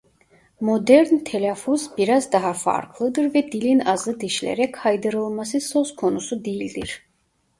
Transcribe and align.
Modern 0.59 1.23
telaffuz 1.23 1.97
biraz 1.97 2.31
daha 2.33 2.53
farklıdır 2.53 3.33
ve 3.33 3.51
dilin 3.51 3.79
azı 3.79 4.19
dişlere 4.19 4.71
kaydırılması 4.71 5.59
söz 5.59 5.95
konusu 5.95 6.45
değildir. 6.45 7.05